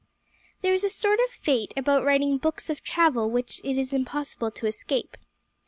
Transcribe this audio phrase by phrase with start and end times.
[0.63, 4.49] There is a sort of fate about writing books of travel which it is impossible
[4.49, 5.15] to escape.